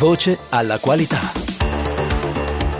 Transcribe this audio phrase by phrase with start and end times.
[0.00, 1.18] Voce alla qualità.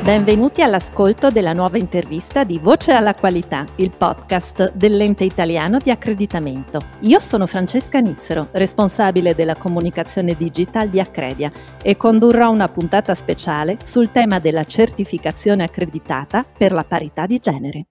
[0.02, 6.80] Benvenuti all'ascolto della nuova intervista di Voce alla qualità, il podcast dell'ente italiano di accreditamento.
[7.00, 13.76] Io sono Francesca Nizzero, responsabile della comunicazione digital di Accredia e condurrò una puntata speciale
[13.84, 17.84] sul tema della certificazione accreditata per la parità di genere.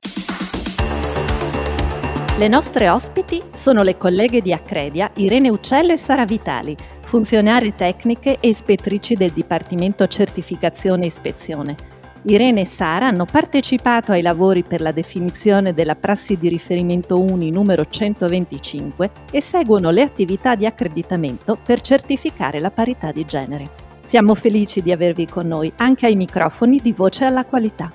[2.40, 6.74] Le nostre ospiti sono le colleghe di Accredia Irene Uccello e Sara Vitali,
[7.10, 11.76] funzionarie tecniche e ispettrici del Dipartimento Certificazione e Ispezione.
[12.24, 17.50] Irene e Sara hanno partecipato ai lavori per la definizione della prassi di riferimento UNI
[17.50, 23.70] numero 125 e seguono le attività di accreditamento per certificare la parità di genere.
[24.04, 27.92] Siamo felici di avervi con noi anche ai microfoni di Voce alla Qualità.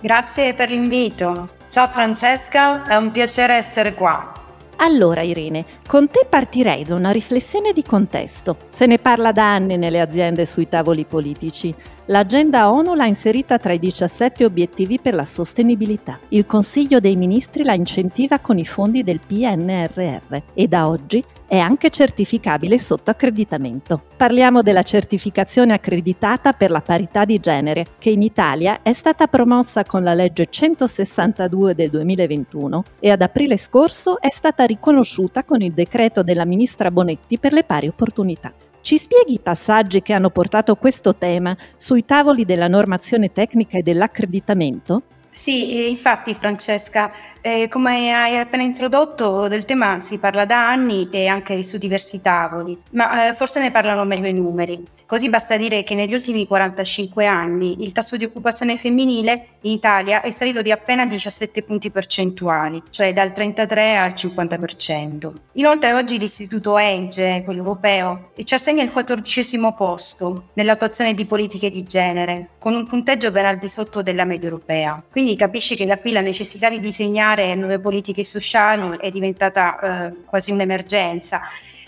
[0.00, 1.50] Grazie per l'invito.
[1.68, 4.45] Ciao Francesca, è un piacere essere qua.
[4.78, 8.56] Allora Irene, con te partirei da una riflessione di contesto.
[8.68, 11.74] Se ne parla da anni nelle aziende sui tavoli politici.
[12.06, 16.20] L'agenda ONU l'ha inserita tra i 17 obiettivi per la sostenibilità.
[16.28, 21.58] Il Consiglio dei Ministri la incentiva con i fondi del PNRR e da oggi è
[21.58, 24.02] anche certificabile sotto accreditamento.
[24.16, 29.84] Parliamo della certificazione accreditata per la parità di genere, che in Italia è stata promossa
[29.84, 35.72] con la legge 162 del 2021 e ad aprile scorso è stata riconosciuta con il
[35.72, 38.52] decreto della ministra Bonetti per le pari opportunità.
[38.80, 43.82] Ci spieghi i passaggi che hanno portato questo tema sui tavoli della normazione tecnica e
[43.82, 45.02] dell'accreditamento?
[45.38, 51.26] Sì, infatti Francesca, eh, come hai appena introdotto, del tema si parla da anni e
[51.26, 54.82] anche su diversi tavoli, ma eh, forse ne parlano meglio i numeri.
[55.06, 60.20] Così basta dire che negli ultimi 45 anni il tasso di occupazione femminile in Italia
[60.20, 65.32] è salito di appena 17 punti percentuali, cioè dal 33 al 50%.
[65.52, 71.84] Inoltre oggi l'istituto EGE, quello europeo, ci assegna il quattordicesimo posto nell'attuazione di politiche di
[71.84, 75.00] genere, con un punteggio ben al di sotto della media europea.
[75.08, 80.24] Quindi capisci che da qui la necessità di disegnare nuove politiche sociali è diventata eh,
[80.24, 81.42] quasi un'emergenza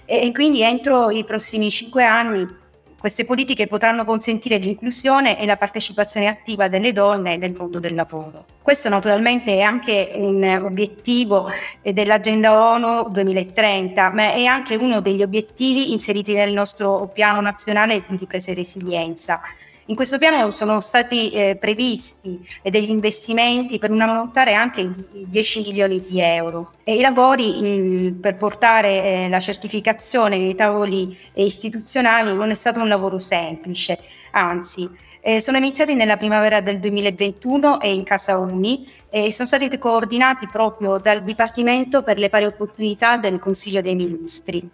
[0.05, 2.67] e, e quindi entro i prossimi cinque anni
[2.99, 8.45] queste politiche potranno consentire l'inclusione e la partecipazione attiva delle donne nel mondo del lavoro.
[8.61, 11.49] Questo naturalmente è anche un obiettivo
[11.83, 18.17] dell'Agenda ONU 2030, ma è anche uno degli obiettivi inseriti nel nostro piano nazionale di
[18.17, 19.41] ripresa e resilienza.
[19.89, 25.63] In questo piano sono stati eh, previsti degli investimenti per un ammontare anche di 10
[25.63, 26.73] milioni di euro.
[26.85, 32.81] E i lavori eh, per portare eh, la certificazione nei tavoli istituzionali non è stato
[32.81, 33.99] un lavoro semplice,
[34.33, 39.79] anzi eh, sono iniziati nella primavera del 2021 e in Casa Uni e sono stati
[39.79, 44.69] coordinati proprio dal Dipartimento per le pari opportunità del Consiglio dei Ministri,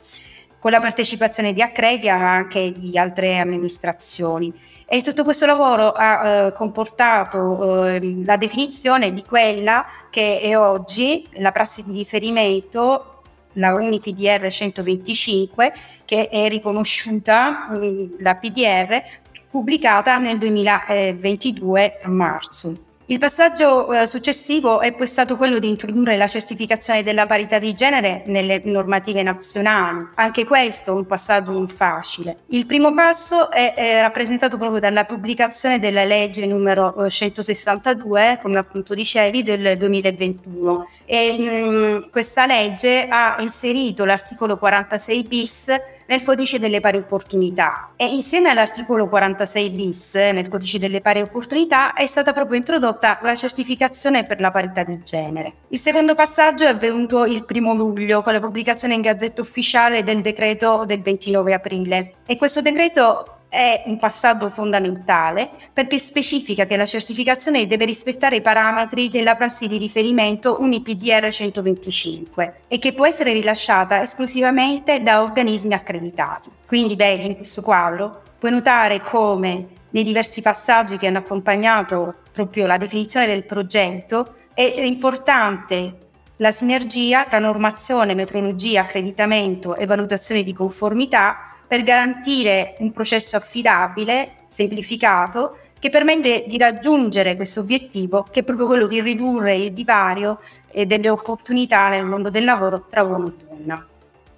[0.64, 4.50] con la partecipazione di Accredia ma anche di altre amministrazioni.
[4.86, 11.28] E tutto questo lavoro ha eh, comportato eh, la definizione di quella che è oggi
[11.32, 13.20] la prassi di riferimento,
[13.54, 15.74] la UNIPDR 125,
[16.06, 19.02] che è riconosciuta, eh, la PDR,
[19.50, 22.84] pubblicata nel 2022 a marzo.
[23.06, 27.74] Il passaggio eh, successivo è poi stato quello di introdurre la certificazione della parità di
[27.74, 30.08] genere nelle normative nazionali.
[30.14, 32.38] Anche questo è un passaggio non facile.
[32.46, 38.56] Il primo passo è, è rappresentato proprio dalla pubblicazione della legge numero 162, eh, come
[38.56, 40.88] appunto dicevi, del 2021.
[41.04, 45.72] E mh, mm, questa legge ha inserito l'articolo 46 bis
[46.06, 51.92] nel codice delle pari opportunità e insieme all'articolo 46 bis nel codice delle pari opportunità
[51.94, 55.52] è stata proprio introdotta la certificazione per la parità di genere.
[55.68, 60.20] Il secondo passaggio è avvenuto il primo luglio con la pubblicazione in Gazzetta Ufficiale del
[60.20, 66.84] decreto del 29 aprile e questo decreto è un passaggio fondamentale perché specifica che la
[66.84, 73.32] certificazione deve rispettare i parametri della prassi di riferimento UNIPDR 125 e che può essere
[73.32, 76.50] rilasciata esclusivamente da organismi accreditati.
[76.66, 82.66] Quindi, beh, in questo quadro puoi notare come nei diversi passaggi che hanno accompagnato proprio
[82.66, 85.98] la definizione del progetto è importante
[86.38, 94.44] la sinergia tra normazione, metrologia, accreditamento e valutazione di conformità per garantire un processo affidabile,
[94.46, 100.38] semplificato, che permette di raggiungere questo obiettivo, che è proprio quello di ridurre il divario
[100.70, 103.86] e delle opportunità nel mondo del lavoro tra uomo e donna.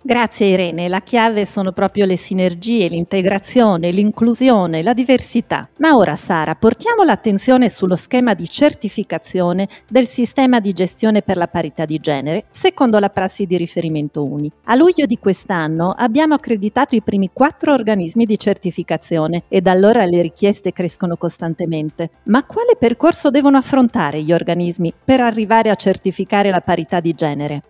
[0.07, 5.69] Grazie Irene, la chiave sono proprio le sinergie, l'integrazione, l'inclusione, la diversità.
[5.79, 11.49] Ma ora Sara, portiamo l'attenzione sullo schema di certificazione del sistema di gestione per la
[11.49, 14.53] parità di genere, secondo la prassi di riferimento UNI.
[14.67, 20.05] A luglio di quest'anno abbiamo accreditato i primi quattro organismi di certificazione e da allora
[20.05, 22.11] le richieste crescono costantemente.
[22.27, 27.63] Ma quale percorso devono affrontare gli organismi per arrivare a certificare la parità di genere?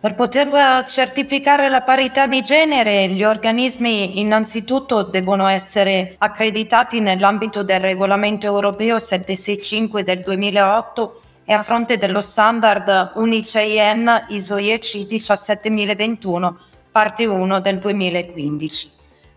[0.00, 7.62] Per poter eh, certificare la parità di genere, gli organismi innanzitutto devono essere accreditati nell'ambito
[7.62, 16.58] del regolamento europeo 765 del 2008 e a fronte dello standard UNICEN ISO IEC 17021
[16.90, 18.90] parte 1 del 2015.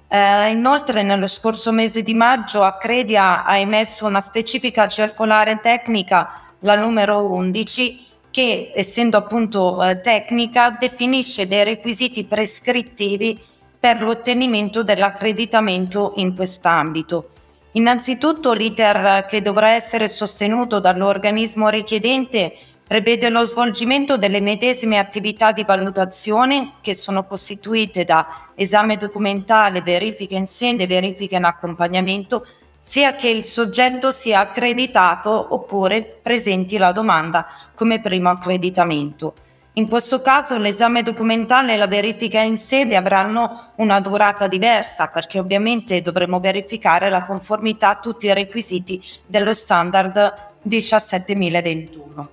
[0.07, 6.75] Eh, inoltre nello scorso mese di maggio Accredia ha emesso una specifica circolare tecnica, la
[6.75, 13.39] numero 11, che essendo appunto eh, tecnica definisce dei requisiti prescrittivi
[13.79, 17.29] per l'ottenimento dell'accreditamento in quest'ambito.
[17.73, 22.55] Innanzitutto l'iter che dovrà essere sostenuto dall'organismo richiedente
[22.87, 30.35] prevede lo svolgimento delle medesime attività di valutazione che sono costituite da esame documentale, verifica
[30.35, 32.47] in sede, verifica in accompagnamento
[32.85, 39.35] sia che il soggetto sia accreditato oppure presenti la domanda come primo accreditamento.
[39.75, 45.39] In questo caso l'esame documentale e la verifica in sede avranno una durata diversa perché
[45.39, 52.29] ovviamente dovremo verificare la conformità a tutti i requisiti dello standard 17021.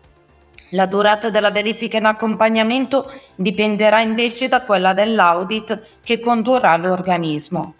[0.71, 7.75] La durata della verifica in accompagnamento dipenderà invece da quella dell'audit che condurrà l'organismo.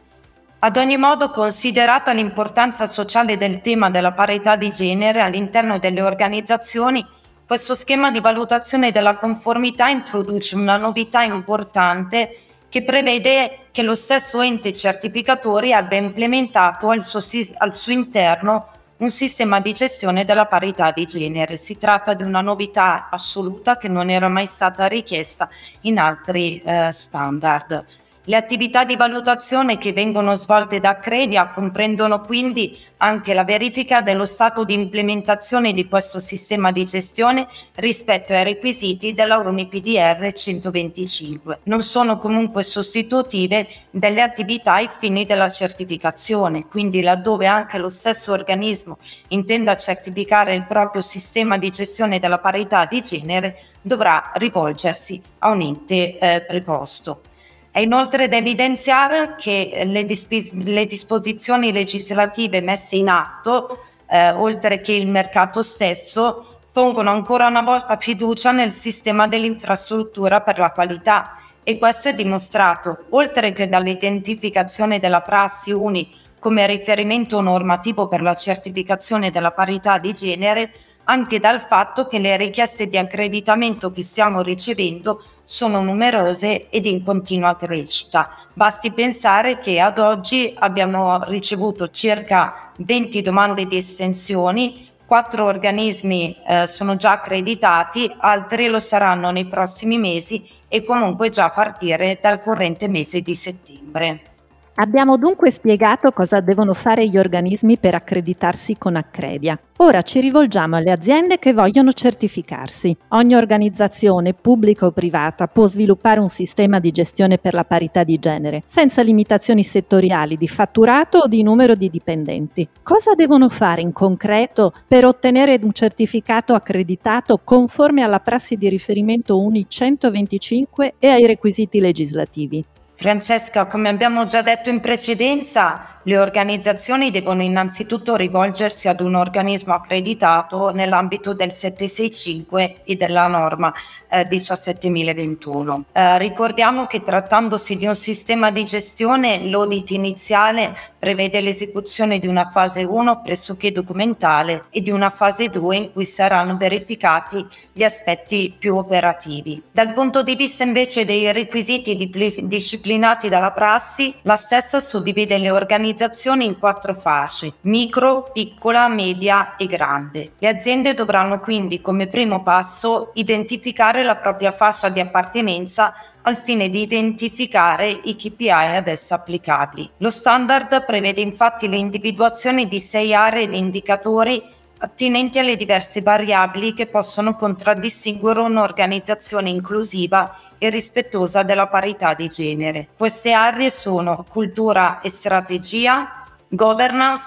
[0.63, 7.03] Ad ogni modo, considerata l'importanza sociale del tema della parità di genere all'interno delle organizzazioni,
[7.47, 14.43] questo schema di valutazione della conformità introduce una novità importante che prevede che lo stesso
[14.43, 17.21] ente certificatore abbia implementato al suo,
[17.57, 18.69] al suo interno
[18.99, 21.57] un sistema di gestione della parità di genere.
[21.57, 25.49] Si tratta di una novità assoluta che non era mai stata richiesta
[25.81, 27.83] in altri eh, standard.
[28.25, 34.27] Le attività di valutazione che vengono svolte da Credia comprendono quindi anche la verifica dello
[34.27, 41.61] stato di implementazione di questo sistema di gestione rispetto ai requisiti della UNIPDR 125.
[41.63, 48.33] Non sono comunque sostitutive delle attività ai fini della certificazione, quindi laddove anche lo stesso
[48.33, 55.49] organismo intenda certificare il proprio sistema di gestione della parità di genere, dovrà rivolgersi a
[55.49, 57.23] un ente eh, preposto.
[57.73, 64.81] È inoltre da evidenziare che le, disp- le disposizioni legislative messe in atto, eh, oltre
[64.81, 71.37] che il mercato stesso, pongono ancora una volta fiducia nel sistema dell'infrastruttura per la qualità.
[71.63, 78.35] E questo è dimostrato, oltre che dall'identificazione della prassi UNI come riferimento normativo per la
[78.35, 80.73] certificazione della parità di genere,
[81.11, 87.03] anche dal fatto che le richieste di accreditamento che stiamo ricevendo sono numerose ed in
[87.03, 88.31] continua crescita.
[88.55, 96.69] Basti pensare che ad oggi abbiamo ricevuto circa 20 domande di estensioni, quattro organismi eh,
[96.69, 102.41] sono già accreditati, altri lo saranno nei prossimi mesi e comunque già a partire dal
[102.41, 104.30] corrente mese di settembre.
[104.77, 109.59] Abbiamo dunque spiegato cosa devono fare gli organismi per accreditarsi con Accredia.
[109.79, 112.97] Ora ci rivolgiamo alle aziende che vogliono certificarsi.
[113.09, 118.19] Ogni organizzazione, pubblica o privata, può sviluppare un sistema di gestione per la parità di
[118.19, 122.69] genere, senza limitazioni settoriali di fatturato o di numero di dipendenti.
[122.83, 129.41] Cosa devono fare in concreto per ottenere un certificato accreditato conforme alla prassi di riferimento
[129.41, 132.65] UNI 125 e ai requisiti legislativi?
[133.01, 139.75] Francesca, come abbiamo già detto in precedenza, le organizzazioni devono innanzitutto rivolgersi ad un organismo
[139.75, 143.73] accreditato nell'ambito del 765 e della norma
[144.09, 145.85] eh, 17021.
[145.93, 152.49] Eh, ricordiamo che trattandosi di un sistema di gestione, l'audit iniziale prevede l'esecuzione di una
[152.51, 158.55] fase 1 pressoché documentale e di una fase 2 in cui saranno verificati gli aspetti
[158.59, 159.63] più operativi.
[159.71, 162.11] Dal punto di vista invece dei requisiti
[162.43, 169.57] disciplinati dalla prassi, la stessa suddivide le organizzazioni organizzazioni in quattro fasce, micro, piccola, media
[169.57, 170.33] e grande.
[170.39, 176.69] Le aziende dovranno quindi come primo passo identificare la propria fascia di appartenenza al fine
[176.69, 179.91] di identificare i KPI ad essa applicabili.
[179.99, 184.43] Lo standard prevede infatti l'individuazione di sei aree di indicatori
[184.83, 192.89] attinenti alle diverse variabili che possono contraddistinguere un'organizzazione inclusiva e rispettosa della parità di genere.
[192.95, 197.25] Queste aree sono cultura e strategia, governance,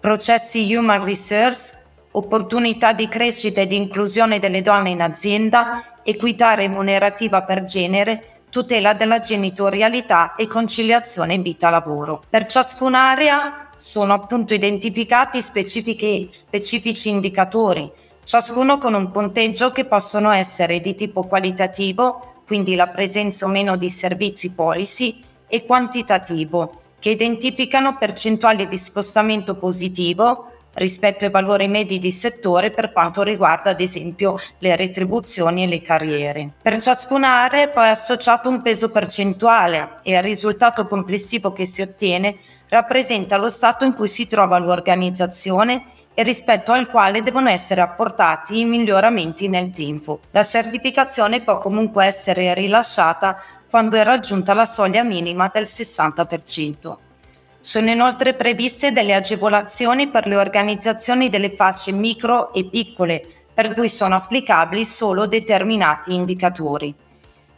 [0.00, 1.74] processi human research,
[2.12, 8.94] opportunità di crescita e di inclusione delle donne in azienda, equità remunerativa per genere, tutela
[8.94, 12.22] della genitorialità e conciliazione vita-lavoro.
[12.30, 17.92] Per ciascun'area sono appunto identificati specifici indicatori,
[18.24, 23.76] ciascuno con un punteggio che possono essere di tipo qualitativo, quindi la presenza o meno
[23.76, 31.98] di servizi policy, e quantitativo, che identificano percentuali di spostamento positivo, rispetto ai valori medi
[31.98, 36.50] di settore per quanto riguarda ad esempio le retribuzioni e le carriere.
[36.62, 41.82] Per ciascuna area è poi associato un peso percentuale e il risultato complessivo che si
[41.82, 42.36] ottiene
[42.68, 45.84] rappresenta lo stato in cui si trova l'organizzazione
[46.18, 50.20] e rispetto al quale devono essere apportati i miglioramenti nel tempo.
[50.30, 57.05] La certificazione può comunque essere rilasciata quando è raggiunta la soglia minima del 60%.
[57.66, 63.88] Sono inoltre previste delle agevolazioni per le organizzazioni delle fasce micro e piccole, per cui
[63.88, 66.94] sono applicabili solo determinati indicatori.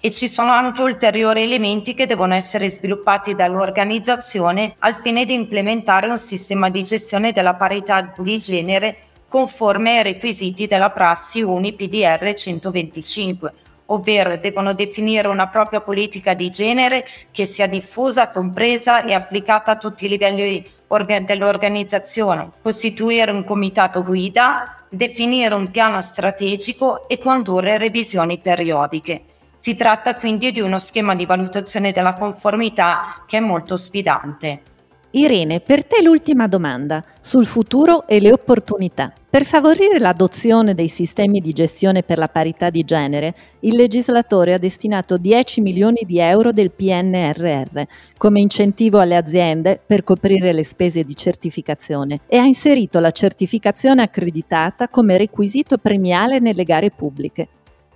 [0.01, 6.09] E ci sono anche ulteriori elementi che devono essere sviluppati dall'organizzazione al fine di implementare
[6.09, 8.97] un sistema di gestione della parità di genere
[9.29, 13.53] conforme ai requisiti della prassi UNI PDR 125
[13.91, 19.77] ovvero devono definire una propria politica di genere che sia diffusa, compresa e applicata a
[19.77, 27.79] tutti i livelli orga- dell'organizzazione, costituire un comitato guida, definire un piano strategico e condurre
[27.79, 29.23] revisioni periodiche.
[29.57, 34.63] Si tratta quindi di uno schema di valutazione della conformità che è molto sfidante.
[35.11, 39.11] Irene, per te l'ultima domanda sul futuro e le opportunità.
[39.31, 44.59] Per favorire l'adozione dei sistemi di gestione per la parità di genere, il legislatore ha
[44.59, 47.83] destinato 10 milioni di euro del PNRR
[48.19, 54.03] come incentivo alle aziende per coprire le spese di certificazione e ha inserito la certificazione
[54.03, 57.49] accreditata come requisito premiale nelle gare pubbliche.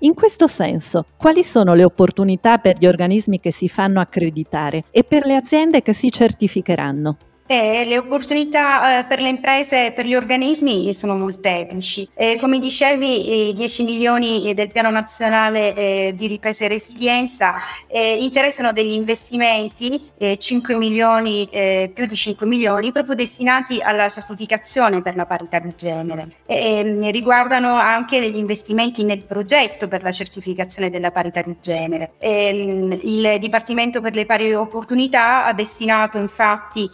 [0.04, 5.04] In questo senso, quali sono le opportunità per gli organismi che si fanno accreditare e
[5.04, 7.31] per le aziende che si certificheranno?
[7.46, 12.08] Eh, le opportunità eh, per le imprese e per gli organismi sono molteplici.
[12.14, 17.56] Eh, come dicevi, i 10 milioni del Piano Nazionale eh, di Ripresa e Resilienza
[17.88, 21.49] eh, interessano degli investimenti, 5 eh, milioni,
[21.92, 26.28] più di 5 milioni, proprio destinati alla certificazione per la parità di genere.
[26.46, 32.12] Ehm, riguardano anche degli investimenti nel progetto per la certificazione della parità di genere.
[32.18, 36.88] Ehm, il Dipartimento per le pari opportunità ha destinato infatti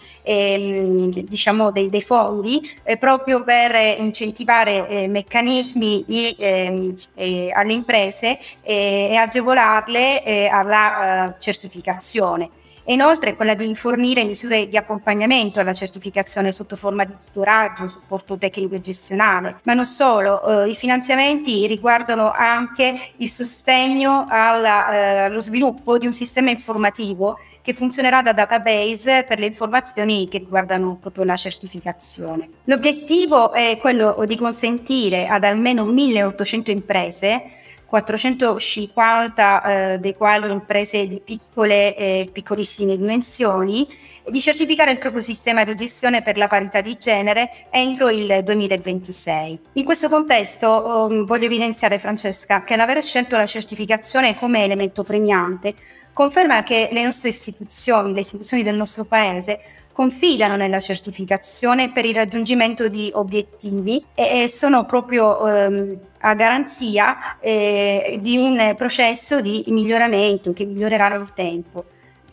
[1.25, 8.39] Diciamo dei, dei fondi eh, proprio per incentivare eh, meccanismi di, ehm, eh, alle imprese
[8.63, 12.51] e agevolarle eh, alla eh, certificazione
[12.89, 18.39] e inoltre quella di fornire misure di accompagnamento alla certificazione sotto forma di tutoraggio, supporto
[18.39, 25.19] tecnico e gestionale, ma non solo, eh, i finanziamenti riguardano anche il sostegno alla, eh,
[25.27, 30.97] allo sviluppo di un sistema informativo che funzionerà da database per le informazioni che riguardano
[30.99, 32.49] proprio la certificazione.
[32.65, 41.21] L'obiettivo è quello di consentire ad almeno 1800 imprese 450 eh, dei quali imprese di
[41.25, 43.89] piccole e piccolissime dimensioni,
[44.27, 49.59] di certificare il proprio sistema di gestione per la parità di genere entro il 2026.
[49.73, 55.75] In questo contesto um, voglio evidenziare, Francesca, che l'aver scelto la certificazione come elemento premiante
[56.13, 59.61] conferma che le nostre istituzioni, le istituzioni del nostro Paese,
[59.93, 68.19] confidano nella certificazione per il raggiungimento di obiettivi e, sono proprio ehm, a garanzia eh,
[68.21, 71.85] di un processo di miglioramento che migliorerà nel tempo.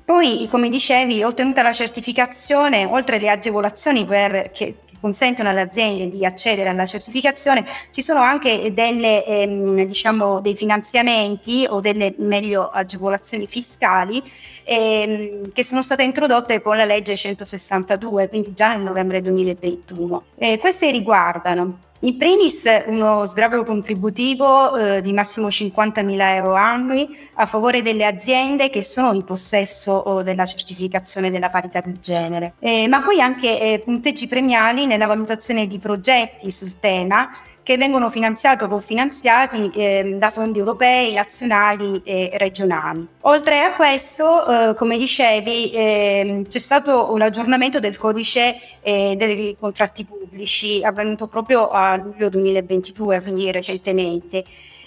[0.06, 6.26] Poi, come dicevi, ottenuta la certificazione, oltre alle agevolazioni per, che, consentono alle aziende di
[6.26, 13.46] accedere alla certificazione, ci sono anche delle, ehm, diciamo, dei finanziamenti o delle meglio agevolazioni
[13.46, 14.20] fiscali
[14.64, 20.24] ehm, che sono state introdotte con la legge 162, quindi già nel novembre 2021.
[20.38, 27.46] Eh, queste riguardano in primis uno sgravio contributivo eh, di massimo 50.000 euro annui a
[27.48, 33.02] favore delle aziende che sono in possesso della certificazione della parità di genere, eh, ma
[33.02, 37.30] poi anche eh, punteggi premiali nella valutazione di progetti sul tema
[37.66, 43.08] che vengono finanziati o cofinanziati eh, da fondi europei, nazionali e regionali.
[43.22, 49.58] Oltre a questo, eh, come dicevi, eh, c'è stato un aggiornamento del codice eh, dei
[49.60, 54.44] contratti pubblici avvenuto proprio a luglio 2022, quindi recentemente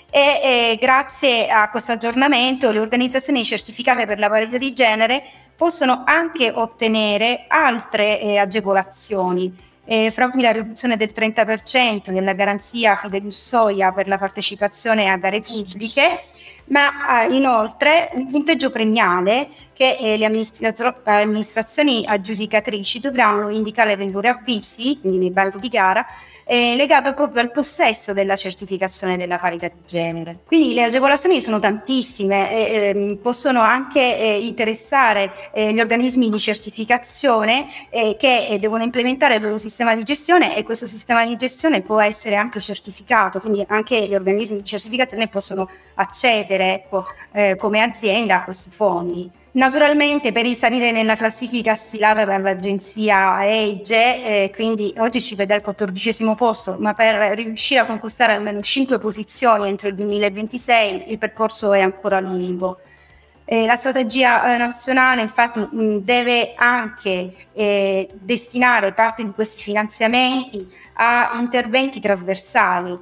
[0.08, 5.22] e, e grazie a questo aggiornamento le organizzazioni certificate per la parità di genere
[5.56, 12.94] possono anche ottenere altre eh, agevolazioni eh, fra cui la riduzione del 30% della garanzia
[12.94, 16.20] Fidelus Soia per la partecipazione a gare pubbliche,
[16.68, 24.28] ma eh, inoltre un punteggio premiale che eh, le amministrazioni aggiudicatrici dovranno indicare nei loro
[24.28, 26.04] avvisi, quindi nei bandi di gara,
[26.50, 30.38] eh, legato proprio al possesso della certificazione della parità di genere.
[30.46, 37.66] Quindi le agevolazioni sono tantissime, eh, possono anche eh, interessare eh, gli organismi di certificazione
[37.90, 41.82] eh, che eh, devono implementare il loro sistema di gestione e questo sistema di gestione
[41.82, 47.04] può essere anche certificato, quindi anche gli organismi di certificazione possono accedere ecco,
[47.56, 49.30] come azienda questi fondi.
[49.58, 56.36] Naturalmente per risalire nella classifica stilata dall'agenzia EIGE, eh, quindi oggi ci vede al quattordicesimo
[56.36, 61.80] posto, ma per riuscire a conquistare almeno 5 posizioni entro il 2026 il percorso è
[61.80, 62.78] ancora lungo.
[63.44, 70.70] Eh, la strategia eh, nazionale infatti mh, deve anche eh, destinare parte di questi finanziamenti
[70.94, 72.96] a interventi trasversali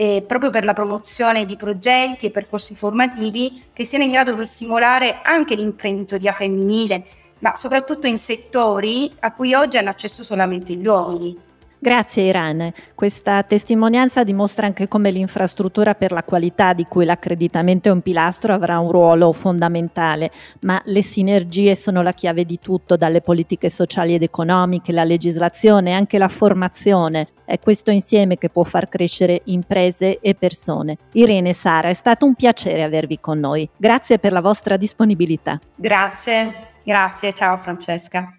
[0.00, 4.46] eh, proprio per la promozione di progetti e percorsi formativi che siano in grado di
[4.46, 7.04] stimolare anche l'imprenditoria femminile,
[7.40, 11.36] ma soprattutto in settori a cui oggi hanno accesso solamente gli uomini.
[11.82, 12.72] Grazie Irene.
[12.94, 18.54] Questa testimonianza dimostra anche come l'infrastruttura per la qualità di cui l'accreditamento è un pilastro
[18.54, 20.30] avrà un ruolo fondamentale,
[20.60, 25.92] ma le sinergie sono la chiave di tutto, dalle politiche sociali ed economiche, la legislazione,
[25.92, 27.28] anche la formazione.
[27.50, 30.98] È questo insieme che può far crescere imprese e persone.
[31.14, 33.68] Irene e Sara, è stato un piacere avervi con noi.
[33.76, 35.58] Grazie per la vostra disponibilità.
[35.74, 38.36] Grazie, grazie, ciao Francesca.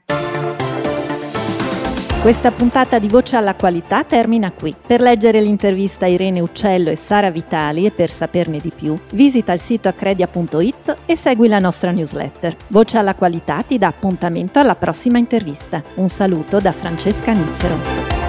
[2.21, 4.73] Questa puntata di Voce alla Qualità termina qui.
[4.87, 9.51] Per leggere l'intervista a Irene Uccello e Sara Vitali e per saperne di più, visita
[9.51, 12.55] il sito accredia.it e segui la nostra newsletter.
[12.67, 15.83] Voce alla Qualità ti dà appuntamento alla prossima intervista.
[15.95, 18.20] Un saluto da Francesca Nizzero.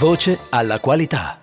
[0.00, 1.39] Voce alla Qualità.